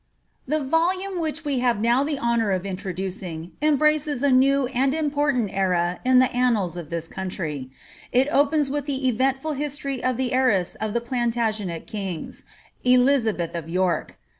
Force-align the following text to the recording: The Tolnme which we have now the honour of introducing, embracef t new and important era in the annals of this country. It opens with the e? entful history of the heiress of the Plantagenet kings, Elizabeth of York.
The 0.47 0.57
Tolnme 0.57 1.19
which 1.21 1.45
we 1.45 1.59
have 1.59 1.79
now 1.79 2.03
the 2.03 2.17
honour 2.17 2.49
of 2.49 2.65
introducing, 2.65 3.51
embracef 3.61 4.21
t 4.27 4.31
new 4.31 4.65
and 4.65 4.95
important 4.95 5.51
era 5.53 5.99
in 6.03 6.17
the 6.17 6.31
annals 6.35 6.75
of 6.75 6.89
this 6.89 7.07
country. 7.07 7.69
It 8.11 8.27
opens 8.31 8.67
with 8.71 8.87
the 8.87 9.07
e? 9.09 9.15
entful 9.15 9.55
history 9.55 10.03
of 10.03 10.17
the 10.17 10.33
heiress 10.33 10.73
of 10.73 10.95
the 10.95 11.01
Plantagenet 11.01 11.85
kings, 11.85 12.43
Elizabeth 12.83 13.53
of 13.53 13.69
York. 13.69 14.17